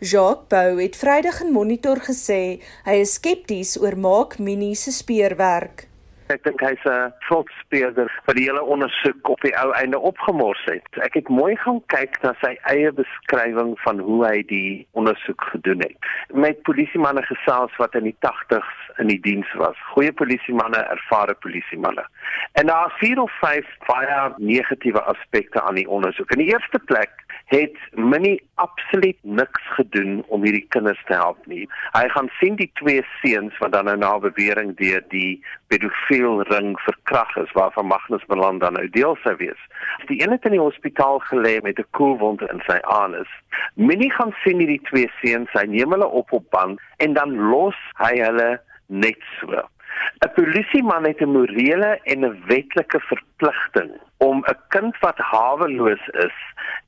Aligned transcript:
Jacques 0.00 0.48
Bou 0.48 0.80
het 0.80 0.96
Vrydag 0.96 1.42
in 1.44 1.50
Monitor 1.52 1.98
gesê 2.00 2.56
hy 2.86 2.94
is 3.02 3.18
skepties 3.18 3.74
oor 3.82 3.98
Maak 4.00 4.38
Minnie 4.40 4.72
se 4.72 4.94
speurwerk. 4.96 5.90
Ek 6.32 6.40
dink 6.46 6.62
hy's 6.64 6.86
'n 6.88 7.12
trotspeerder 7.26 8.08
vir 8.24 8.34
die 8.38 8.46
hele 8.48 8.62
ondersoek 8.62 9.28
op 9.28 9.44
die 9.44 9.52
ou 9.60 9.74
einde 9.76 9.98
opgemors 9.98 10.62
het. 10.64 10.88
Ek 11.04 11.20
het 11.20 11.28
mooi 11.28 11.52
gaan 11.56 11.82
kyk 11.92 12.16
na 12.22 12.32
sy 12.40 12.56
eie 12.72 12.92
beskrywing 12.96 13.76
van 13.84 14.00
hoe 14.00 14.24
hy 14.24 14.42
die 14.48 14.86
ondersoek 14.96 15.44
gedoen 15.52 15.84
het. 15.84 15.98
Met 16.32 16.62
polisiemanne 16.62 17.22
gesels 17.28 17.76
wat 17.76 17.94
in 17.94 18.08
die 18.08 18.16
80s 18.24 18.72
in 19.04 19.12
die 19.12 19.20
diens 19.20 19.52
was. 19.60 19.76
Goeie 19.92 20.12
polisiemanne, 20.12 20.80
ervare 20.96 21.34
polisiemanne. 21.34 22.06
En 22.52 22.72
daar 22.72 22.88
is 22.88 23.00
vier 23.04 23.20
of 23.20 23.32
vyf 23.44 23.68
baie 23.86 24.32
negatiewe 24.38 25.02
aspekte 25.02 25.60
aan 25.60 25.74
die 25.74 25.88
ondersoek. 25.88 26.30
In 26.32 26.46
die 26.46 26.52
eerste 26.54 26.78
plek 26.78 27.19
het 27.50 27.76
Minnie 27.92 28.42
absoluut 28.54 29.16
niks 29.22 29.62
gedoen 29.74 30.24
om 30.26 30.44
hierdie 30.46 30.66
kinders 30.68 31.00
te 31.06 31.16
help 31.18 31.46
nie. 31.50 31.64
Hy 31.96 32.04
gaan 32.14 32.28
sien 32.38 32.54
die 32.60 32.70
twee 32.78 33.02
seuns 33.22 33.56
wat 33.58 33.72
dan 33.74 33.88
nou 33.90 33.96
na 33.98 34.12
bewering 34.22 34.76
deur 34.78 35.02
die 35.10 35.42
pedofiel 35.72 36.44
ring 36.52 36.76
verkrag 36.84 37.34
is 37.42 37.50
waarvan 37.58 37.90
Magnus 37.90 38.26
Beland 38.30 38.62
dan 38.62 38.78
nou 38.78 38.86
deel 38.94 39.18
sou 39.24 39.34
wees. 39.42 39.66
Die 40.06 40.20
een 40.22 40.30
het 40.30 40.46
in 40.46 40.54
die 40.54 40.62
hospitaal 40.62 41.18
gelê 41.26 41.58
met 41.66 41.82
'n 41.82 41.90
koelwond 41.98 42.46
in 42.52 42.62
sy 42.66 42.78
anus. 43.02 43.30
Minnie 43.74 44.12
gaan 44.12 44.34
sien 44.44 44.62
hierdie 44.62 44.82
twee 44.90 45.10
seuns, 45.22 45.50
hy 45.52 45.66
neem 45.66 45.90
hulle 45.90 46.06
op 46.06 46.32
op 46.32 46.50
band 46.50 46.80
en 46.96 47.12
dan 47.12 47.34
los 47.50 47.78
hy 47.98 48.14
hulle 48.22 48.60
net 48.86 49.18
so. 49.40 49.66
'n 50.24 50.32
Polisieman 50.34 51.04
het 51.04 51.20
'n 51.20 51.32
morele 51.36 52.00
en 52.02 52.24
'n 52.24 52.42
wetlike 52.46 53.00
verpligting 53.00 53.90
om 54.16 54.44
'n 54.46 54.58
kind 54.68 54.98
wat 54.98 55.18
haweloos 55.18 56.06
is 56.26 56.38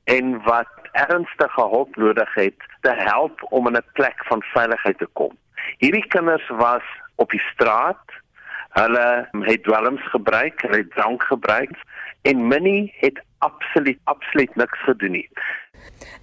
en 0.03 0.41
wat 0.43 0.73
ernstige 0.91 1.61
hulp 1.61 1.95
nodig 1.95 2.33
het 2.33 2.59
te 2.81 2.93
help 2.95 3.45
om 3.49 3.67
in 3.67 3.77
'n 3.77 3.91
plek 3.93 4.25
van 4.25 4.41
veiligheid 4.41 4.97
te 4.97 5.09
kom. 5.13 5.37
Hierdie 5.77 6.07
kinders 6.07 6.47
was 6.47 6.83
op 7.15 7.29
die 7.29 7.43
straat. 7.53 8.05
Hulle 8.69 9.27
het 9.31 9.63
dwelms 9.63 10.01
gebruik, 10.09 10.61
hulle 10.61 10.77
het 10.77 10.91
drank 10.91 11.23
gebruik 11.23 11.71
en 12.21 12.47
Minnie 12.47 12.93
het 12.97 13.21
absoluut 13.37 13.99
absoluut 14.03 14.55
niks 14.55 14.79
gedoen 14.83 15.11
nie. 15.11 15.29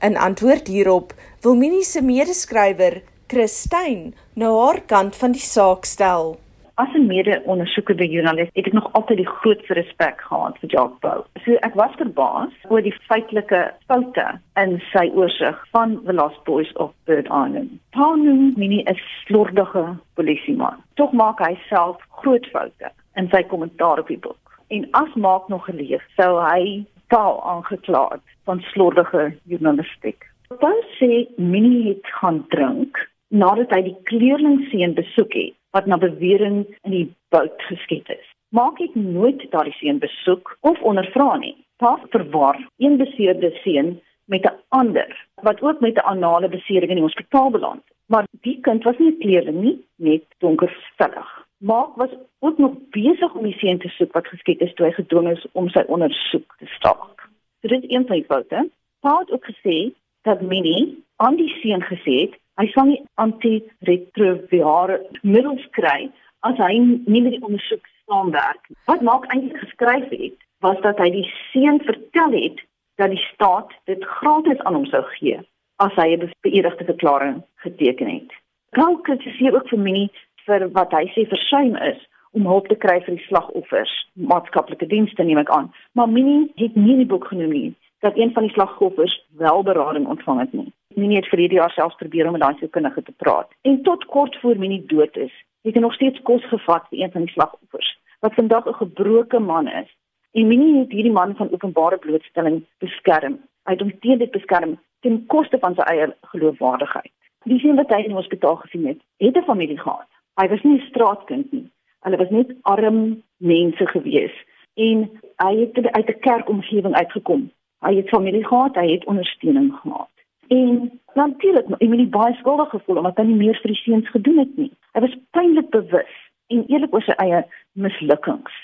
In 0.00 0.16
antwoord 0.16 0.66
hierop 0.66 1.12
wil 1.40 1.54
Minnie 1.54 1.84
se 1.84 2.02
medeskrywer 2.02 3.02
Christine 3.26 4.12
nou 4.34 4.66
haar 4.66 4.80
kant 4.86 5.16
van 5.16 5.32
die 5.32 5.44
saak 5.44 5.84
stel. 5.84 6.40
As 6.80 6.92
'n 6.94 7.06
mede-ondersoekende 7.06 8.06
joernalis 8.08 8.48
het 8.52 8.66
ek 8.66 8.72
nog 8.72 8.92
altyd 8.92 9.16
die 9.16 9.26
grootste 9.26 9.74
respek 9.74 10.20
gehad 10.20 10.58
vir 10.58 10.70
Jacques 10.70 11.00
Bou. 11.00 11.24
So 11.44 11.52
ek 11.68 11.74
was 11.74 11.98
verbaas 12.02 12.54
oor 12.68 12.82
die 12.82 12.94
feitelike 13.08 13.60
foute 13.86 14.40
in 14.62 14.72
sy 14.92 15.10
oorsig 15.14 15.58
van 15.76 16.00
The 16.06 16.12
Lost 16.12 16.40
Boys 16.44 16.72
of 16.72 16.94
Bird 17.04 17.26
Island. 17.26 17.70
Paul 17.90 18.16
Minnie 18.56 18.82
is 18.92 19.02
slordige 19.26 19.84
polisieman. 20.14 20.80
Tog 20.94 21.12
maak 21.12 21.44
hy 21.44 21.58
self 21.68 22.00
groot 22.22 22.46
foute 22.46 22.92
in 23.14 23.28
sy 23.28 23.42
kommentaar 23.42 23.98
op 23.98 24.08
die 24.08 24.18
boek. 24.18 24.56
En 24.68 24.88
as 24.90 25.14
maak 25.14 25.48
nog 25.48 25.64
geleef, 25.64 26.02
sou 26.16 26.32
hy 26.40 26.86
Paul 27.06 27.42
aangekla 27.44 28.08
het 28.16 28.26
van 28.44 28.64
slordige 28.72 29.36
journalistiek. 29.44 30.24
Paul 30.48 30.82
sê 30.96 31.26
Minnie 31.36 31.88
het 31.88 32.06
gaan 32.20 32.44
drink 32.48 33.08
nadat 33.28 33.70
hy 33.70 33.82
die 33.82 33.98
kleerlingseun 34.04 34.94
besoek 34.94 35.32
het 35.32 35.59
wat 35.70 35.86
na 35.86 35.98
bewering 35.98 36.66
in 36.82 36.90
die 36.90 37.08
boot 37.28 37.62
geskiet 37.68 38.08
is. 38.08 38.26
Maak 38.48 38.80
ek 38.80 38.94
nooit 38.94 39.42
daardie 39.50 39.76
seun 39.78 40.00
besoek 40.02 40.56
of 40.66 40.80
ondervra 40.82 41.36
nie. 41.38 41.54
Pas 41.78 42.00
verwar 42.10 42.58
een 42.78 42.96
beseerde 42.98 43.52
seun 43.62 44.00
met 44.24 44.44
'n 44.44 44.58
ander 44.68 45.26
wat 45.42 45.62
ook 45.62 45.80
met 45.80 45.96
'n 45.96 46.08
anale 46.14 46.48
besering 46.48 46.90
in 46.90 47.00
die 47.00 47.08
hospitaal 47.08 47.50
beland. 47.50 47.82
Maar 48.06 48.26
die 48.40 48.58
kind 48.60 48.82
was 48.84 48.98
nie 48.98 49.18
kleerling 49.18 49.60
nie, 49.60 49.84
net 49.96 50.24
donker 50.38 50.92
vellig. 50.96 51.46
Maak 51.58 51.94
was 51.96 52.10
ook 52.38 52.58
nog 52.58 52.72
besig 52.90 53.34
om 53.34 53.44
die 53.44 53.58
seun 53.58 53.78
te 53.78 53.88
soek 53.88 54.12
wat 54.12 54.26
geskiet 54.26 54.60
is 54.60 54.74
toe 54.74 54.86
hy 54.86 54.92
gedwing 54.92 55.28
is 55.28 55.46
om 55.52 55.68
sy 55.68 55.82
ondersoek 55.86 56.54
te 56.58 56.66
staak. 56.66 57.28
So 57.60 57.68
dit 57.68 57.82
is 57.82 57.90
een 57.90 58.06
van 58.06 58.16
die 58.16 58.24
foute. 58.24 58.70
Pa 59.00 59.18
het 59.18 59.30
ook 59.30 59.44
gesê 59.44 59.92
dat 60.22 60.40
Minnie 60.40 61.04
aan 61.16 61.36
die 61.36 61.52
seun 61.60 61.82
gesê 61.82 62.14
het 62.20 62.38
hy 62.60 62.66
sal 62.74 62.90
nie 62.90 63.00
antiretrovirale 63.24 65.00
middels 65.22 65.64
kry 65.76 66.10
as 66.48 66.58
hy 66.60 66.74
nie 66.80 67.22
met 67.22 67.32
die 67.36 67.44
ondersoek 67.44 67.86
saamwerk. 68.04 68.68
Wat 68.90 69.04
maak 69.06 69.28
eintlik 69.32 69.62
geskryf 69.64 70.08
het, 70.12 70.36
was 70.64 70.80
dat 70.84 71.00
hy 71.00 71.08
die 71.14 71.26
seun 71.52 71.80
vertel 71.86 72.36
het 72.36 72.60
dat 73.00 73.14
die 73.14 73.24
staat 73.30 73.72
dit 73.88 74.04
gratis 74.20 74.60
aan 74.68 74.76
hom 74.76 74.86
sou 74.92 75.02
gee 75.16 75.40
as 75.80 75.96
hy 75.96 76.08
'n 76.16 76.32
beëdigde 76.44 76.84
verklaring 76.84 77.42
geteken 77.64 78.08
het. 78.08 78.30
Gou 78.76 79.00
kritiseer 79.00 79.54
ook 79.54 79.68
vir 79.68 79.78
Minnie 79.78 80.10
vir 80.46 80.68
wat 80.72 80.92
hy 80.92 81.04
sê 81.14 81.24
versuim 81.28 81.76
is 81.76 82.00
om 82.32 82.46
hulp 82.46 82.68
te 82.68 82.76
kry 82.76 83.00
vir 83.00 83.16
die 83.16 83.26
slagoffers, 83.26 83.92
maatskaplike 84.14 84.86
dienste 84.86 85.24
neem 85.24 85.38
ek 85.38 85.50
aan. 85.50 85.72
Maar 85.92 86.08
Minnie 86.08 86.52
het 86.56 86.76
nie 86.76 86.92
in 86.92 87.02
die 87.04 87.12
boek 87.12 87.26
genoem 87.32 87.50
nie 87.50 87.74
dat 88.00 88.16
een 88.16 88.32
van 88.32 88.42
die 88.42 88.52
slagoffers 88.52 89.24
wel 89.36 89.62
berading 89.62 90.06
ontvang 90.06 90.40
het 90.40 90.52
nie. 90.52 90.72
Minnie 90.94 91.20
het 91.20 91.28
vir 91.30 91.38
hierdie 91.38 91.58
jaar 91.58 91.70
selfs 91.70 91.98
probeer 92.00 92.26
om 92.26 92.32
met 92.34 92.42
daai 92.42 92.58
sielkundige 92.58 93.02
te 93.02 93.12
praat. 93.22 93.50
En 93.62 93.82
tot 93.82 94.04
kort 94.04 94.36
voor 94.40 94.58
Minnie 94.58 94.82
dood 94.86 95.16
is, 95.16 95.32
het 95.62 95.74
hy 95.74 95.80
nog 95.80 95.94
steeds 95.94 96.22
kos 96.22 96.44
gevat 96.50 96.88
vir 96.90 96.98
een 96.98 97.12
van 97.12 97.26
die 97.26 97.32
slagoffers, 97.32 97.90
wat 98.20 98.34
vandag 98.34 98.66
'n 98.66 98.80
gebroke 98.82 99.38
man 99.38 99.68
is. 99.68 99.90
En 100.32 100.46
Minnie 100.46 100.78
het 100.78 100.92
hierdie 100.92 101.12
man 101.12 101.36
van 101.36 101.52
openbare 101.52 101.98
blootstelling 101.98 102.64
beskerm. 102.78 103.38
Hy 103.64 103.72
het 103.72 103.80
hom 103.80 103.98
teen 103.98 104.18
dit 104.18 104.30
beskerm 104.30 104.78
ten 105.00 105.26
koste 105.26 105.58
van 105.58 105.74
sy 105.74 105.82
eie 105.82 106.16
geloofwaardigheid. 106.22 107.12
Die 107.44 107.58
sien 107.58 107.76
wat 107.76 107.88
hy 107.88 108.02
in 108.02 108.12
die 108.12 108.20
hospitaal 108.20 108.56
gesien 108.56 108.86
het, 108.86 109.00
het 109.16 109.36
'n 109.36 109.48
familie 109.50 109.78
gehad. 109.78 110.08
Hy 110.40 110.48
was 110.48 110.62
nie 110.62 110.78
'n 110.78 110.86
straatkind 110.88 111.52
nie. 111.52 111.70
Hulle 112.00 112.16
was 112.16 112.30
net 112.30 112.54
arm 112.62 113.22
mense 113.36 113.86
gewees 113.86 114.32
en 114.74 115.10
hy 115.36 115.56
het 115.60 115.92
uit 115.92 116.08
'n 116.08 116.20
kerkomgewing 116.20 116.94
uitgekom. 116.94 117.50
Hy 117.80 117.96
het 117.96 118.08
familie 118.08 118.44
gehad, 118.44 118.74
hy 118.74 118.90
het 118.90 119.04
ondersteuning 119.04 119.74
gehad. 119.82 120.10
En 120.50 121.00
natuurlik, 121.14 121.68
ek 121.70 121.82
het 121.84 121.90
my 121.92 122.08
baie 122.10 122.34
skuldig 122.40 122.72
gevoel 122.74 122.98
omdat 123.02 123.20
hy 123.22 123.28
nie 123.28 123.38
meer 123.38 123.58
vir 123.62 123.70
die 123.70 123.82
seuns 123.84 124.08
gedoen 124.10 124.40
het 124.42 124.56
nie. 124.58 124.72
Hy 124.96 125.02
was 125.04 125.14
pynlik 125.36 125.70
bewus 125.70 126.16
en 126.50 126.64
eerlik 126.66 126.94
oor 126.96 127.04
sy 127.06 127.14
eie 127.22 127.44
mislukkings. 127.78 128.56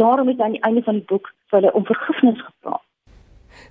Daarom 0.00 0.30
het 0.32 0.40
hy 0.42 0.48
aan 0.48 0.56
die 0.56 0.66
einde 0.66 0.82
van 0.86 0.98
die 0.98 1.06
boek 1.12 1.30
vir 1.50 1.60
hulle 1.60 1.72
om 1.78 1.86
vergifnis 1.86 2.42
gevra. 2.42 2.80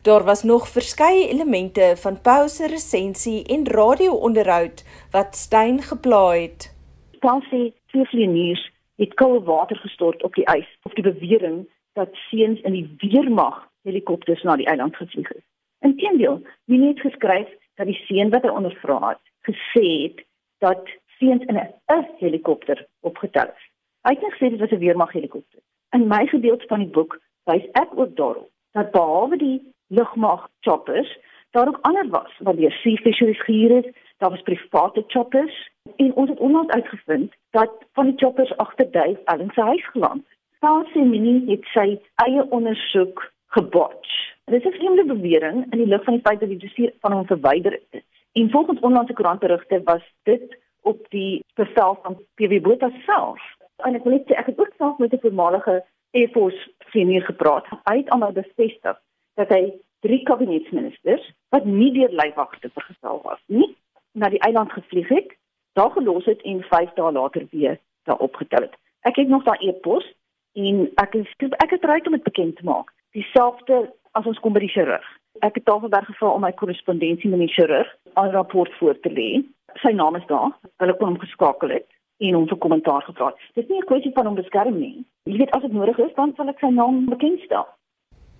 Daar 0.07 0.23
was 0.23 0.43
nog 0.47 0.69
verskeie 0.71 1.27
elemente 1.27 1.93
van 2.03 2.21
Paul 2.21 2.47
se 2.47 2.71
resensie 2.71 3.43
en 3.51 3.67
radio-onderhoud 3.67 4.85
wat 5.11 5.35
Stein 5.35 5.81
geplaai 5.89 6.41
het. 6.41 6.71
Paul 7.19 7.43
sê 7.51 7.61
twee 7.91 8.07
vlieëniers 8.13 8.63
het 8.95 9.13
koue 9.19 9.43
water 9.43 9.77
gestort 9.83 10.23
op 10.23 10.39
die 10.39 10.47
ys 10.55 10.71
of 10.87 10.95
die 10.95 11.03
bewering 11.03 11.65
dat 11.99 12.15
seuns 12.29 12.63
in 12.63 12.79
die 12.79 12.87
weermag 13.03 13.59
helikopters 13.83 14.43
na 14.43 14.55
die 14.55 14.71
eiland 14.71 14.95
gevlieg 14.95 15.27
het. 15.35 15.43
Inteendeel, 15.87 16.41
wie 16.65 16.87
het 16.87 16.99
geskryf 16.99 17.49
dat 17.75 17.87
die 17.87 17.99
seun 18.07 18.31
wat 18.33 18.43
hy 18.43 18.51
ondervra 18.51 18.97
het, 19.09 19.23
gesê 19.47 19.87
het 20.07 20.25
dat 20.63 20.89
seuns 21.19 21.45
in 21.45 21.55
'n 21.55 22.07
helikopter 22.19 22.87
opgetel 23.09 23.47
is. 23.55 23.63
Hy 24.07 24.13
het 24.15 24.33
gesê 24.33 24.49
dit 24.49 24.59
was 24.59 24.71
'n 24.71 24.83
weermag 24.85 25.11
helikopter. 25.11 25.59
In 25.95 26.07
my 26.07 26.27
gedeelte 26.27 26.67
van 26.67 26.79
die 26.79 26.93
boek 26.97 27.19
wys 27.43 27.65
ek 27.71 27.89
ook 27.95 28.15
daarop 28.15 28.49
dat 28.71 28.91
behalwe 28.91 29.37
die 29.37 29.73
lugmag 29.87 30.49
choppers, 30.59 31.17
daar 31.51 31.67
ook 31.67 31.79
ander 31.81 32.07
was 32.09 32.31
wat 32.39 32.57
deur 32.57 32.71
Sea 32.71 32.95
Fisheries 32.95 33.43
gehuur 33.43 33.71
is, 33.71 33.93
daar 34.17 34.29
was 34.29 34.41
private 34.41 35.03
choppers 35.07 35.69
en 35.95 36.13
ons 36.13 36.29
het 36.29 36.39
onlangs 36.39 36.73
uitgevind 36.73 37.33
dat 37.51 37.71
van 37.93 38.05
die 38.05 38.17
choppers 38.17 38.57
agter 38.57 38.91
Dave 38.91 39.21
Allen 39.25 39.51
se 39.53 39.61
huis 39.61 39.87
geland. 39.89 40.25
Paulsie 40.59 41.05
Minnie 41.05 41.49
het 41.49 41.65
sy 41.65 41.99
eie 42.15 42.49
ondersoek 42.49 43.31
gebotch 43.45 44.36
Dit 44.51 44.65
is 44.65 44.71
'n 44.71 44.77
vreemde 44.77 45.05
bewering 45.05 45.65
in 45.71 45.77
die 45.77 45.87
lig 45.87 46.03
van 46.03 46.13
die 46.13 46.21
feit 46.21 46.39
dat 46.39 46.49
die 46.49 46.57
dossier 46.57 46.93
van 46.99 47.11
hom 47.11 47.25
verwyder 47.25 47.79
is. 47.89 48.01
En 48.31 48.49
volgens 48.49 48.79
onlangse 48.79 49.13
koerantberigte 49.13 49.81
was 49.83 50.13
dit 50.23 50.57
op 50.81 51.05
die 51.09 51.43
bevel 51.53 51.99
van 52.01 52.17
PW 52.35 52.61
Botha 52.61 52.91
self. 53.05 53.41
En 53.75 53.95
ek 53.95 54.03
wil 54.03 54.13
net 54.13 54.27
sê 54.27 54.33
ek 54.33 54.45
het 54.45 54.59
ook 54.59 54.73
self 54.77 54.97
met 54.97 55.13
'n 55.13 55.19
voormalige 55.19 55.85
Air 56.11 56.29
Force 56.29 56.71
senior 56.79 57.21
gepraat. 57.21 57.65
Hy 57.83 57.97
het 57.97 58.09
almal 58.09 58.31
bevestig 58.31 59.01
dat 59.33 59.49
hy 59.49 59.73
drie 59.99 60.23
kabinetsministers 60.23 61.33
wat 61.49 61.65
nie 61.65 61.91
deur 61.91 62.09
leiwagte 62.09 62.69
vergesel 62.69 63.19
was 63.23 63.41
nie, 63.45 63.75
na 64.11 64.29
die 64.29 64.39
eiland 64.39 64.71
gevlieg 64.71 65.07
het, 65.07 65.37
daar 65.73 65.91
gelos 65.91 66.25
het 66.25 66.41
en 66.41 66.63
5 66.63 66.93
dae 66.93 67.11
later 67.11 67.47
weer 67.51 67.79
daar 68.03 68.17
opgetel 68.17 68.61
het. 68.61 68.75
Ek 69.01 69.15
het 69.15 69.27
nog 69.27 69.43
daai 69.43 69.67
e-pos 69.67 70.13
en 70.53 70.91
ek 70.95 71.13
is 71.15 71.33
ek 71.37 71.69
het 71.69 71.83
reg 71.83 72.05
om 72.05 72.11
dit 72.11 72.23
bekend 72.23 72.55
te 72.55 72.63
maak. 72.63 72.93
Dieselfde 73.11 73.93
as 74.13 74.25
ons 74.25 74.39
kom 74.39 74.53
by 74.53 74.59
die 74.59 74.71
chirurg. 74.71 75.05
Ek 75.41 75.55
het 75.59 75.65
Tafelberg 75.65 76.05
gevra 76.05 76.33
om 76.33 76.41
my 76.41 76.51
korrespondensie 76.51 77.29
met 77.29 77.39
die 77.39 77.53
chirurg 77.53 77.87
aan 78.15 78.31
rapport 78.31 78.71
voor 78.79 78.99
te 79.03 79.09
lê. 79.09 79.43
Sy 79.81 79.91
naam 79.93 80.15
is 80.15 80.25
daar. 80.27 80.55
Hulle 80.81 80.95
kon 80.97 81.13
hom 81.13 81.19
geskakel 81.21 81.75
het 81.75 81.87
en 82.17 82.33
hom 82.33 82.47
vir 82.49 82.57
kommentaar 82.57 83.03
gevra. 83.05 83.33
Dit 83.55 83.63
is 83.65 83.69
nie 83.69 83.79
'n 83.79 83.89
kwessie 83.89 84.13
van 84.13 84.25
hom 84.25 84.35
beskerm 84.35 84.79
nie. 84.79 85.05
Jy 85.25 85.37
weet 85.37 85.51
as 85.51 85.61
dit 85.61 85.73
nodig 85.73 85.99
is, 85.99 86.13
dan 86.15 86.33
sal 86.35 86.49
ek 86.49 86.59
sy 86.59 86.69
naam 86.69 87.05
bekendstel. 87.05 87.67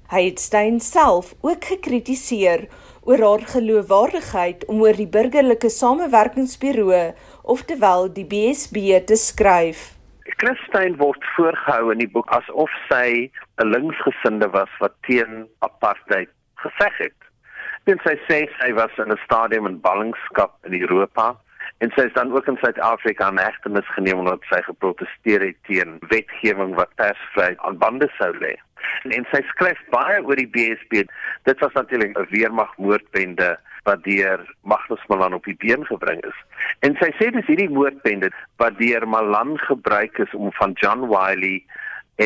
Hy 0.07 0.21
het 0.23 0.39
Stein 0.39 0.79
self 0.79 1.35
ook 1.41 1.65
gekritiseer 1.65 2.67
oor 3.03 3.19
haar 3.19 3.41
geloofwaardigheid 3.41 4.65
om 4.65 4.81
oor 4.81 4.93
die 4.93 5.07
burgerlike 5.07 5.69
samewerkingsburo, 5.69 7.13
oftewel 7.43 8.13
die 8.13 8.25
BSB 8.25 9.05
te 9.05 9.15
skryf. 9.15 9.96
Christine 10.37 10.99
word 11.01 11.23
voorgehou 11.33 11.89
in 11.89 12.01
die 12.03 12.09
boek 12.13 12.29
asof 12.35 12.73
sy 12.89 13.29
'n 13.57 13.71
linksgesinde 13.73 14.49
was 14.53 14.69
wat 14.83 14.93
teen 15.07 15.47
apartheid 15.65 16.29
geveg 16.61 16.97
het. 16.97 17.17
Sy 17.87 18.13
sê 18.27 18.37
sy 18.59 18.69
was 18.77 18.93
in 19.01 19.09
'n 19.11 19.17
stadium 19.23 19.65
in 19.65 19.81
ballingskap 19.81 20.53
in 20.69 20.77
Europa 20.81 21.35
en 21.81 21.91
sy 21.95 22.05
is 22.05 22.13
dan 22.13 22.31
ook 22.35 22.47
in 22.47 22.57
Suid-Afrika 22.61 23.29
in 23.29 23.37
hegtenis 23.37 23.89
geneem 23.95 24.19
omdat 24.19 24.45
sy 24.49 24.61
geprotesteer 24.61 25.41
het 25.41 25.57
teen 25.65 25.97
wetgewing 26.13 26.75
wat 26.75 26.95
persvryheid 27.01 27.59
aan 27.59 27.77
bande 27.77 28.09
sou 28.17 28.31
lê. 28.37 28.53
En 29.09 29.25
sy 29.31 29.41
skryf 29.41 29.81
baie 29.89 30.21
oor 30.21 30.35
die 30.35 30.51
BSB. 30.53 31.03
Dit 31.49 31.59
was 31.59 31.73
natuurlik 31.73 32.13
'n 32.17 32.29
weermagmoordbende 32.29 33.57
wat 33.87 34.03
deur 34.03 34.43
Magnus 34.61 35.03
Malan 35.07 35.33
op 35.37 35.45
die 35.47 35.55
been 35.63 35.85
gebring 35.87 36.21
is. 36.27 36.39
En 36.85 36.97
sy 37.01 37.09
sê 37.17 37.31
dis 37.31 37.47
hierdie 37.47 37.71
moordbende 37.71 38.31
wat 38.61 38.77
deur 38.81 39.07
Malan 39.07 39.55
gebruik 39.65 40.19
is 40.25 40.33
om 40.35 40.51
van 40.59 40.75
John 40.81 41.07
Wiley 41.11 41.63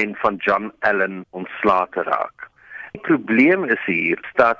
en 0.01 0.15
van 0.23 0.39
John 0.45 0.71
Allen 0.79 1.25
ontslae 1.29 1.87
te 1.95 2.03
raak. 2.07 2.47
Die 2.91 3.03
probleem 3.07 3.63
is 3.63 3.83
hier 3.85 4.19
dat 4.39 4.59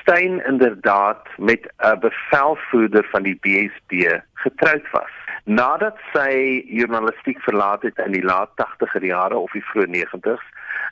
Stein 0.00 0.44
inderdaad 0.46 1.28
met 1.36 1.72
'n 1.76 1.98
bevelvoerder 2.00 3.04
van 3.10 3.22
die 3.22 3.38
BSB 3.40 4.20
getroud 4.34 4.90
was. 4.90 5.12
Nadat 5.44 5.96
sy 6.12 6.64
journalistiek 6.66 7.40
verlaat 7.40 7.82
het 7.82 7.98
in 7.98 8.12
die 8.12 8.24
laat 8.24 8.50
80er 8.56 9.04
jare 9.04 9.36
of 9.36 9.52
die 9.52 9.64
vroeë 9.64 9.90
90's, 9.92 10.44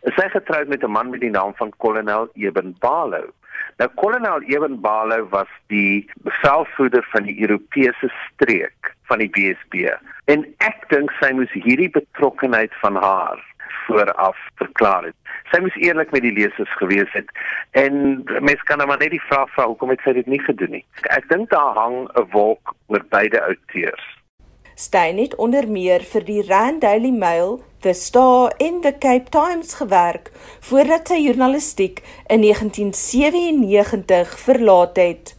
is 0.03 0.15
sy 0.15 0.29
getroud 0.29 0.69
met 0.69 0.83
'n 0.85 0.91
man 0.91 1.11
met 1.11 1.21
die 1.21 1.31
naam 1.31 1.55
van 1.55 1.73
Kolonel 1.77 2.29
Eben 2.35 2.77
Barlow. 2.79 3.29
Nou 3.81 3.89
Kolonel 3.95 4.43
Eben 4.43 4.81
Barlow 4.81 5.29
was 5.31 5.49
die 5.73 6.11
bevelvoerder 6.27 7.07
van 7.13 7.23
die 7.29 7.41
Europese 7.41 8.13
streek 8.27 8.93
van 9.11 9.19
die 9.19 9.31
BSB. 9.31 9.89
En 10.33 10.45
ek 10.65 10.85
dink 10.93 11.13
sy 11.21 11.33
moes 11.37 11.53
hierdie 11.53 11.91
betrokkeheid 11.91 12.75
van 12.81 12.97
haar 12.97 13.41
vooraf 13.87 14.39
verklaar 14.61 15.09
het. 15.11 15.17
Sy 15.51 15.61
moes 15.61 15.77
eerlik 15.81 16.13
met 16.15 16.25
die 16.25 16.33
lesers 16.33 16.71
gewees 16.81 17.11
het 17.17 17.29
en 17.79 18.23
mense 18.41 18.65
kan 18.69 18.79
nou 18.81 18.89
maar 18.89 19.01
net 19.03 19.13
die 19.15 19.27
vraag 19.29 19.51
vra 19.57 19.67
hoekom 19.71 19.93
het 19.93 20.05
sy 20.05 20.15
dit 20.17 20.29
nie 20.31 20.41
gedoen 20.43 20.79
nie. 20.79 20.85
Ek 21.11 21.29
dink 21.33 21.51
daar 21.51 21.75
hang 21.77 22.07
'n 22.07 22.29
wolk 22.33 22.75
oor 22.87 23.05
beide 23.11 23.43
outeurs. 23.43 24.07
Stein 24.75 25.19
het 25.19 25.35
onder 25.37 25.69
meer 25.69 26.01
vir 26.01 26.25
die 26.25 26.43
Rand 26.49 26.81
Daily 26.81 27.11
Mail, 27.11 27.61
The 27.83 27.93
Star 27.93 28.55
en 28.59 28.81
The 28.81 28.95
Cape 28.99 29.31
Times 29.31 29.75
gewerk 29.75 30.31
voordat 30.61 31.09
sy 31.11 31.17
journalistiek 31.25 31.99
in 32.31 32.45
1997 32.45 34.37
verlaat 34.39 35.01
het. 35.03 35.33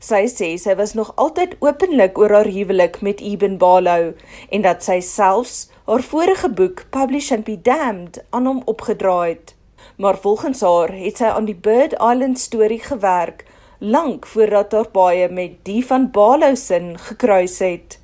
Sy 0.00 0.22
sê 0.32 0.48
sy 0.56 0.72
was 0.78 0.96
nog 0.96 1.10
altyd 1.20 1.58
openlik 1.60 2.16
oor 2.16 2.32
haar 2.32 2.48
huwelik 2.48 2.96
met 3.04 3.20
Eben 3.20 3.58
Barlow 3.60 4.14
en 4.48 4.64
dat 4.64 4.80
sy 4.88 5.02
selfs 5.04 5.68
haar 5.84 6.00
vorige 6.14 6.48
boek 6.48 6.86
Publish 6.96 7.28
and 7.36 7.44
Be 7.44 7.58
Damned 7.60 8.22
aan 8.30 8.48
hom 8.48 8.64
opgedraai 8.64 9.34
het. 9.34 9.52
Maar 10.00 10.16
volgens 10.16 10.64
haar 10.64 10.96
het 10.96 11.20
sy 11.20 11.28
aan 11.28 11.44
die 11.44 11.60
Bird 11.68 12.00
Island 12.00 12.40
storie 12.40 12.80
gewerk 12.80 13.44
lank 13.78 14.26
voordat 14.32 14.72
haar 14.72 14.88
baie 14.96 15.28
met 15.28 15.60
die 15.68 15.82
van 15.84 16.08
Barlow 16.10 16.56
sin 16.56 16.94
gekruis 16.98 17.60
het. 17.60 18.01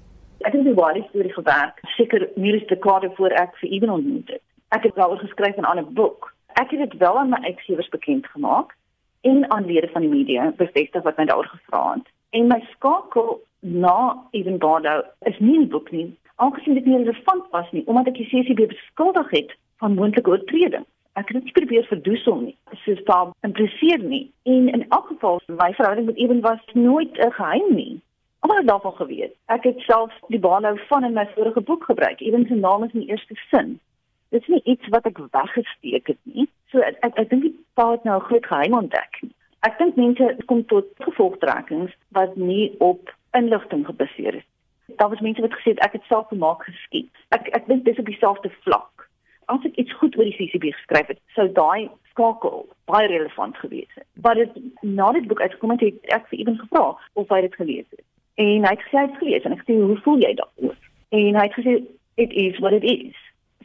Ek 0.49 0.55
het 0.55 0.65
die 0.65 0.75
Wally 0.75 1.03
storie 1.09 1.33
gewerk, 1.33 1.81
seker 1.97 2.23
meer 2.41 2.55
as 2.57 2.69
dekade 2.71 3.11
voor 3.17 3.35
ek 3.37 3.59
vir 3.61 3.69
Eben 3.69 3.91
ontmoet 3.93 4.31
het. 4.33 4.41
Ek 4.73 4.87
het 4.87 4.95
daaroor 4.97 5.21
geskryf 5.21 5.59
in 5.61 5.67
'n 5.67 5.71
ander 5.71 5.85
boek. 5.99 6.33
Ek 6.63 6.71
het 6.71 6.81
dit 6.81 6.95
wel 7.03 7.19
aan 7.19 7.29
my 7.29 7.41
uitgewers 7.43 7.89
bekend 7.89 8.27
gemaak 8.27 8.73
en 9.21 9.51
aan 9.51 9.67
lede 9.67 9.89
van 9.89 10.01
die 10.01 10.11
media 10.11 10.53
bevestig 10.57 11.03
wat 11.03 11.17
my 11.17 11.25
daaroor 11.25 11.51
gevra 11.53 11.93
het. 11.93 12.09
En 12.31 12.47
my 12.47 12.61
skakel 12.71 13.43
na 13.61 14.25
Eben 14.31 14.59
Bardo 14.59 15.03
is 15.21 15.39
nie 15.39 15.55
in 15.55 15.61
die 15.61 15.75
boek 15.77 15.91
nie, 15.91 16.17
aangesien 16.35 16.75
dit 16.75 16.85
nie 16.85 16.97
relevant 16.97 17.45
was 17.51 17.71
nie, 17.71 17.87
omdat 17.87 18.07
ek 18.07 18.15
die 18.15 18.29
CCB 18.33 18.69
beskuldig 18.69 19.31
het 19.31 19.57
van 19.77 19.95
moontlike 19.95 20.31
oortreding. 20.31 20.85
Ek 21.13 21.29
het 21.29 21.45
dit 21.45 21.53
probeer 21.53 21.85
verdoesel 21.85 22.37
nie. 22.41 22.57
Soos 22.73 23.05
daar 23.05 23.33
impliseer 23.41 23.99
nie. 23.99 24.33
En 24.43 24.69
in 24.69 24.89
elk 24.89 25.07
geval, 25.07 25.41
my 25.47 25.75
verhouding 25.75 26.07
met 26.07 26.17
Eben 26.17 26.41
was 26.41 26.61
nooit 26.73 27.19
'n 27.19 27.33
geheim 27.33 27.75
nie. 27.75 28.01
Almal 28.49 28.65
daarvan 28.65 28.93
geweet. 28.93 29.35
Ek 29.45 29.63
het 29.63 29.81
self 29.81 30.13
die 30.27 30.39
baanhou 30.41 30.79
van 30.89 31.05
in 31.05 31.13
my 31.13 31.27
vorige 31.35 31.61
boek 31.61 31.85
gebruik, 31.85 32.21
ewen 32.21 32.47
se 32.47 32.55
naam 32.55 32.85
is 32.85 32.93
in 32.93 33.01
die 33.01 33.09
eerste 33.09 33.35
sin. 33.51 33.81
Dit 34.29 34.41
is 34.41 34.49
nie 34.49 34.61
iets 34.65 34.89
wat 34.89 35.05
ek 35.05 35.19
weggesteek 35.19 36.07
het 36.07 36.17
nie. 36.23 36.47
So 36.73 36.81
ek 36.81 36.97
ek, 37.05 37.19
ek 37.21 37.29
dink 37.29 37.45
die 37.45 37.53
pa 37.77 37.91
het 37.91 38.09
nou 38.09 38.17
'n 38.17 38.25
groot 38.29 38.47
geheim 38.47 38.79
ontdek. 38.79 39.21
Ek 39.69 39.77
dink 39.79 40.01
mense 40.01 40.37
kom 40.47 40.65
tot 40.73 40.89
gevolgtrekkings 40.97 41.93
wat 42.17 42.37
nie 42.37 42.73
op 42.79 43.13
inligting 43.37 43.85
gebaseer 43.87 44.41
is. 44.41 44.49
Daar 44.97 45.13
was 45.13 45.21
mense 45.21 45.45
wat 45.45 45.59
gesê 45.59 45.77
het 45.77 45.85
ek 45.85 46.01
het 46.01 46.09
self 46.09 46.27
gemaak 46.33 46.65
geskiet. 46.65 47.13
Ek 47.29 47.53
ek 47.53 47.67
dink 47.67 47.85
dis 47.85 47.99
op 47.99 48.07
dieselfde 48.07 48.51
vlak. 48.65 49.09
As 49.45 49.65
ek 49.65 49.77
iets 49.77 49.93
goed 49.93 50.17
oor 50.17 50.25
die 50.25 50.37
CCB 50.41 50.73
geskryf 50.73 51.07
het, 51.07 51.21
sou 51.37 51.53
daai 51.53 51.91
skakel 52.11 52.69
baie 52.85 53.09
relevant 53.09 53.57
gewees 53.57 53.93
het. 53.95 54.07
Maar 54.23 54.35
dit 54.35 54.61
na 54.81 55.13
dit 55.13 55.27
boek 55.27 55.41
uitgekom 55.41 55.71
het, 55.71 55.81
het 55.81 56.13
ek 56.17 56.29
vir 56.29 56.39
iemand 56.39 56.61
gevra 56.61 56.97
of 57.13 57.29
hy 57.29 57.41
dit 57.41 57.55
gelees 57.55 57.91
het 57.91 58.08
en 58.45 58.67
hy 58.67 58.75
het 58.75 58.85
gesê 58.87 59.01
hy 59.01 59.07
het 59.07 59.19
gelees 59.23 59.47
en 59.47 59.57
ek 59.57 59.65
sê 59.67 59.79
hoe 59.79 59.99
voel 60.05 60.23
jy 60.23 60.35
daaroor? 60.39 60.77
En 61.19 61.41
hy 61.41 61.47
het 61.47 61.57
gesê 61.59 61.79
it 62.23 62.35
is 62.45 62.59
what 62.63 62.77
it 62.77 62.87
is. 62.87 63.17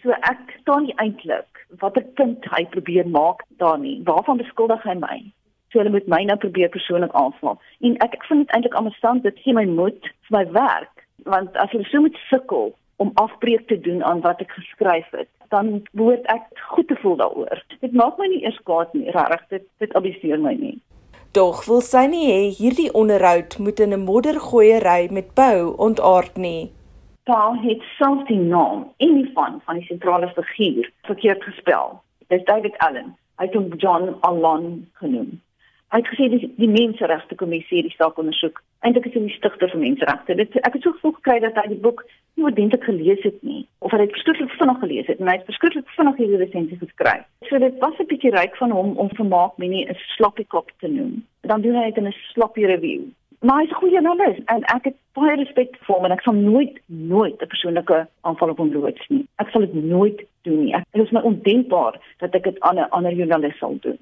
So 0.02 0.16
ek 0.30 0.54
staan 0.62 0.88
nie 0.88 0.96
eintlik 1.02 1.62
watter 1.82 2.06
punt 2.18 2.46
hy 2.54 2.66
probeer 2.74 3.08
maak 3.10 3.46
daar 3.62 3.80
nie. 3.82 4.00
Waarvan 4.08 4.42
beskuldig 4.42 4.84
hy 4.88 4.96
my? 5.00 5.18
So 5.72 5.82
hulle 5.82 5.94
moet 5.94 6.10
my 6.12 6.22
nou 6.30 6.38
probeer 6.42 6.70
persoonlik 6.74 7.14
aanval. 7.18 7.60
En 7.82 7.98
ek 8.06 8.18
ek 8.20 8.26
vind 8.30 8.46
dit 8.46 8.56
eintlik 8.56 8.78
amusant 8.78 9.24
dit 9.26 9.44
gee 9.46 9.58
my 9.58 9.66
moed 9.70 10.10
vir 10.30 10.38
my 10.38 10.46
werk 10.58 11.06
want 11.30 11.56
as 11.62 11.72
hulle 11.72 11.88
so 11.88 12.02
moet 12.04 12.18
sukkel 12.30 12.74
om 13.02 13.12
afbreek 13.22 13.68
te 13.68 13.80
doen 13.80 14.04
aan 14.04 14.22
wat 14.22 14.42
ek 14.44 14.52
geskryf 14.58 15.08
het, 15.16 15.30
dan 15.54 15.82
word 15.98 16.26
ek 16.34 16.50
goed 16.74 16.88
te 16.88 16.98
voel 17.02 17.16
daaroor. 17.22 17.62
Dit 17.82 17.96
maak 17.98 18.20
my 18.20 18.28
nie 18.32 18.44
eers 18.44 18.60
kwaad 18.68 18.94
nie, 18.98 19.10
regtig. 19.16 19.46
Dit 19.54 19.70
dit 19.86 19.96
abuseer 19.98 20.42
my 20.42 20.54
nie. 20.58 20.76
Tog 21.34 21.64
wil 21.66 21.80
sy 21.82 22.02
nie 22.12 22.26
hê 22.30 22.42
hierdie 22.54 22.92
onderhoud 23.00 23.56
moet 23.66 23.80
in 23.84 23.94
'n 23.96 24.04
moddergooiery 24.10 25.08
met 25.18 25.30
bou 25.40 25.74
ontaard 25.86 26.36
nie. 26.38 26.70
Paul 27.30 27.56
het 27.62 27.82
self 27.98 28.22
die 28.28 28.38
naam 28.38 28.84
en 28.98 29.16
die 29.16 29.32
van 29.34 29.62
van 29.66 29.80
die 29.80 29.86
sentrale 29.86 30.30
figuur 30.36 30.92
verkeerd 31.10 31.44
gespel. 31.44 32.02
Dis 32.28 32.44
David 32.44 32.78
Allen. 32.78 33.10
Hy 33.38 33.46
het 33.46 33.54
hom 33.54 33.74
John 33.78 34.16
Allen 34.20 34.90
genoem. 35.02 35.42
Hy 35.90 35.98
het 36.02 36.08
gesê 36.14 36.30
die, 36.30 36.54
die 36.58 36.70
menseregte 36.70 37.36
kommissie 37.36 37.82
die 37.82 37.96
saak 37.98 38.18
ondersoek. 38.18 38.62
Eintlik 38.86 39.06
is 39.06 39.14
hy 39.14 39.26
die 39.26 39.38
stigter 39.38 39.70
van 39.70 39.80
menseregte. 39.80 40.36
Dit 40.36 40.54
ek 40.62 40.74
het 40.74 40.86
so 40.86 40.92
gevoel 40.92 41.18
gekry 41.18 41.40
dat 41.40 41.56
hy 41.56 41.68
die 41.74 41.82
boek 41.82 42.06
nie 42.36 42.46
oordentlik 42.46 42.84
gelees 42.84 43.26
het 43.26 43.42
nie 43.42 43.66
of 43.80 43.92
hy 43.92 44.06
het 44.06 44.14
verskriklik 44.20 44.54
vinnig 44.60 44.80
gelees 44.86 45.10
het 45.10 45.20
en 45.20 45.28
hy 45.28 45.38
het 45.40 45.50
verskriklik 45.50 45.90
vinnig 45.98 46.18
hierdie 46.22 46.44
resensie 46.46 46.78
geskryf. 46.78 47.26
So 47.50 47.58
dit 47.60 47.80
was 47.80 47.98
'n 48.00 48.08
bietjie 48.08 48.32
ryk 48.32 48.56
van 48.56 48.72
hom 48.72 48.98
om 48.98 49.10
vermaak 49.10 49.58
menie 49.58 49.86
'n 49.90 49.98
sloppy 50.16 50.46
kop 50.48 50.72
te 50.80 50.88
noem. 50.88 51.26
Dan 51.42 51.62
doen 51.62 51.76
hy 51.76 51.86
dit 51.86 51.98
in 51.98 52.08
'n 52.08 52.16
sloppy 52.34 52.66
review. 52.66 53.02
Maar 53.40 53.60
hy's 53.60 53.70
'n 53.70 53.82
goeie 53.82 53.92
journalist 53.92 54.42
en 54.46 54.64
ek 54.64 54.84
het 54.84 54.96
baie 55.14 55.36
respek 55.36 55.78
vir 55.86 55.96
hom 55.96 56.06
en 56.06 56.12
ek 56.12 56.22
sal 56.22 56.34
nooit 56.34 56.80
nooit 56.86 57.42
'n 57.42 57.48
persoonlike 57.48 58.08
aanval 58.22 58.50
op 58.50 58.58
hom 58.58 58.74
loods 58.74 59.08
nie. 59.10 59.28
Ek 59.36 59.50
sal 59.50 59.62
dit 59.62 59.74
nooit 59.74 60.26
doen 60.42 60.64
nie. 60.64 60.76
Dit 60.92 61.04
is 61.04 61.12
my 61.12 61.22
ondenkbaar 61.22 62.00
dat 62.18 62.36
ek 62.36 62.44
dit 62.44 62.60
aan 62.60 62.80
'n 62.80 62.90
ander 62.90 63.14
journalist 63.14 63.58
sal 63.58 63.78
doen. 63.80 64.00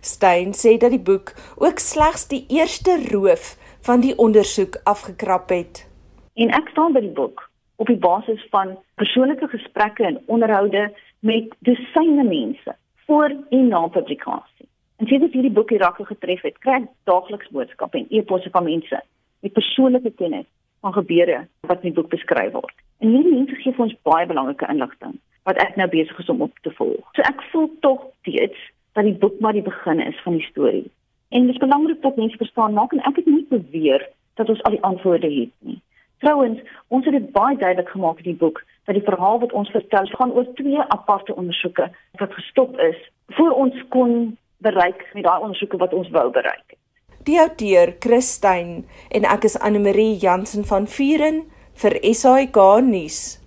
Stein 0.00 0.52
sê 0.52 0.78
dat 0.78 0.90
die 0.90 1.02
boek 1.10 1.32
ook 1.56 1.78
slegs 1.78 2.28
die 2.28 2.44
eerste 2.48 2.92
roof 3.12 3.56
van 3.80 4.00
die 4.00 4.16
ondersoek 4.16 4.80
afgekrap 4.84 5.48
het. 5.48 5.88
En 6.34 6.48
ek 6.48 6.68
staan 6.68 6.92
by 6.92 7.00
die 7.00 7.16
boek 7.16 7.50
op 7.76 7.86
die 7.86 7.98
basis 7.98 8.46
van 8.50 8.78
persoonlike 8.94 9.48
gesprekke 9.48 10.04
en 10.04 10.22
onderhoude 10.26 10.92
met 11.20 11.54
dosyne 11.58 12.24
mense 12.24 12.76
voor 13.06 13.36
en 13.50 13.68
na 13.68 13.86
publikasie. 13.86 14.68
En 14.96 15.06
sedert 15.06 15.32
hierdie 15.32 15.52
boek 15.52 15.70
Irak 15.70 15.96
getref 15.96 16.42
het, 16.42 16.58
kry 16.58 16.80
ek 16.82 16.88
daagliks 17.08 17.48
boodskappe 17.54 17.98
en 17.98 18.06
e-posse 18.08 18.50
van 18.52 18.64
mense 18.64 19.02
met 19.40 19.52
persoonlike 19.56 20.12
kennis 20.16 20.48
van 20.80 20.92
gebeure 20.92 21.46
wat 21.68 21.82
in 21.82 21.90
die 21.90 21.96
boek 21.96 22.10
beskryf 22.12 22.52
word. 22.52 22.76
En 23.00 23.12
hierdie 23.12 23.34
mense 23.34 23.56
gee 23.62 23.72
vir 23.76 23.86
ons 23.86 23.96
baie 24.08 24.26
belangrike 24.28 24.68
inligting 24.72 25.16
wat 25.48 25.60
ek 25.64 25.76
nou 25.80 25.88
besig 25.88 26.18
is 26.20 26.28
om 26.28 26.42
op 26.44 26.58
te 26.64 26.72
volg. 26.76 27.04
So 27.16 27.24
ek 27.24 27.40
voel 27.52 27.70
tog 27.84 28.04
steeds 28.20 28.68
dat 28.96 29.06
die 29.08 29.16
boek 29.22 29.40
maar 29.40 29.56
die 29.56 29.64
begin 29.64 30.00
is 30.04 30.18
van 30.24 30.36
die 30.36 30.48
storie. 30.48 30.88
En 31.30 31.46
dit 31.46 31.54
is 31.54 31.62
belangrik 31.62 32.02
dat 32.02 32.16
mense 32.20 32.36
verstaan 32.36 32.76
maak 32.76 32.92
en 32.92 33.04
ek 33.08 33.22
het 33.22 33.30
nie 33.30 33.46
beweer 33.48 34.04
dat 34.40 34.48
ons 34.48 34.62
al 34.68 34.76
die 34.76 34.84
antwoorde 34.84 35.30
het 35.32 35.52
nie. 35.64 35.80
Trouwens, 36.20 36.60
ons 36.88 37.04
het 37.08 37.16
dit 37.16 37.30
baie 37.32 37.56
duidelik 37.56 37.88
gemaak 37.88 38.20
in 38.20 38.32
die 38.32 38.40
boek 38.42 38.60
dat 38.84 38.94
die 38.94 39.04
verhaal 39.04 39.40
wat 39.40 39.52
ons 39.52 39.70
vertel 39.70 40.06
gaan 40.18 40.32
oor 40.32 40.46
twee 40.54 40.82
aparte 40.88 41.34
ondersoeke 41.34 41.90
wat 42.18 42.34
gestop 42.34 42.78
is 42.78 42.98
voor 43.36 43.50
ons 43.50 43.74
kon 43.88 44.36
bereik 44.58 45.06
met 45.14 45.24
daai 45.24 45.40
ondersoeke 45.40 45.76
wat 45.76 45.92
ons 45.92 46.10
wou 46.10 46.30
bereik. 46.30 46.76
Die 47.24 47.40
outeur 47.40 47.94
Christyn 48.00 48.84
en 49.10 49.24
ek 49.28 49.44
is 49.44 49.58
Anne 49.60 49.78
Marie 49.78 50.16
Jansen 50.16 50.64
van 50.64 50.86
Vuren 50.88 51.44
vir 51.82 51.96
SAK 52.00 52.56
nuus. 52.84 53.39